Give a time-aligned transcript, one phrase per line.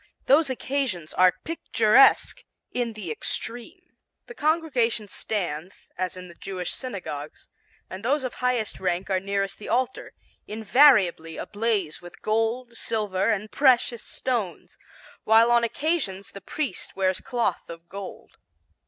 [0.25, 3.83] Those occasions are picturesque in the extreme.
[4.25, 7.49] The congregation stands, as in the Jewish synagogues,
[7.87, 10.15] and those of highest rank are nearest the altar,
[10.47, 14.75] invariably ablaze with gold, silver and precious stones,
[15.23, 18.39] while on occasions the priest wears cloth of gold.